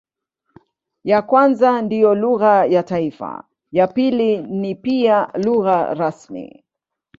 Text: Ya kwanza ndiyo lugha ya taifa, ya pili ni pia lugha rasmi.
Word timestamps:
Ya 1.03 1.19
kwanza 1.21 1.81
ndiyo 1.81 2.15
lugha 2.15 2.65
ya 2.65 2.83
taifa, 2.83 3.47
ya 3.71 3.87
pili 3.87 4.37
ni 4.41 4.75
pia 4.75 5.29
lugha 5.33 5.93
rasmi. 5.93 6.63